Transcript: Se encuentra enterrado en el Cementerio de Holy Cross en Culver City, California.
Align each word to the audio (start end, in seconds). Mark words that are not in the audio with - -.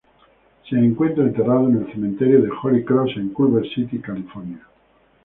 Se 0.67 0.75
encuentra 0.75 1.25
enterrado 1.25 1.69
en 1.69 1.75
el 1.77 1.93
Cementerio 1.93 2.41
de 2.41 2.49
Holy 2.63 2.83
Cross 2.83 3.11
en 3.17 3.29
Culver 3.29 3.69
City, 3.71 3.99
California. 3.99 4.65